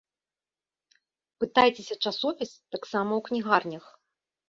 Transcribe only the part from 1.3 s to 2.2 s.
Пытайцеся